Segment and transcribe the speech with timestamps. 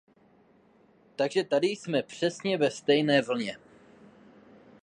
[1.15, 3.57] Takže tady jsme přesně na stejné vlně.